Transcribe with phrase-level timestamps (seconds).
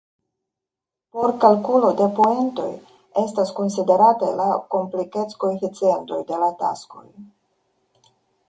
[1.15, 2.71] Por kalkulo de poentoj
[3.25, 7.07] estas konsiderataj la komplikec-koeficientoj de la taskoj.